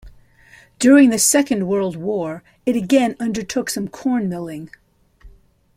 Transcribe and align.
During 0.79 1.11
the 1.11 1.19
Second 1.19 1.67
World 1.67 1.95
War 1.95 2.41
it 2.65 2.75
again 2.75 3.15
undertook 3.19 3.69
some 3.69 3.87
corn 3.87 4.27
milling. 4.29 4.71